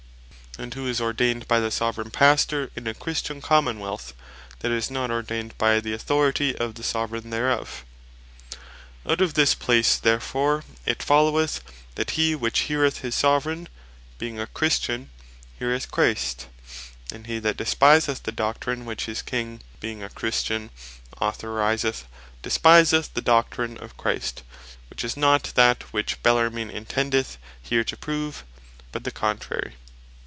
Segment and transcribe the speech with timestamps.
[0.59, 4.13] and who is ordained by the Soveraign Pastor in a Christian Common wealth,
[4.59, 7.85] that is not ordained by the authority of the Soveraign thereof?
[9.07, 11.61] Out of this place therefore it followeth,
[11.95, 13.69] that he which heareth his Soveraign
[14.17, 15.09] being a Christian,
[15.57, 16.47] heareth Christ;
[17.13, 20.69] and hee that despiseth the Doctrine which his King being a Christian,
[21.21, 22.05] authorizeth,
[22.41, 24.43] despiseth the Doctrine of Christ
[24.89, 28.43] (which is not that which Bellarmine intendeth here to prove,
[28.91, 29.75] but the contrary).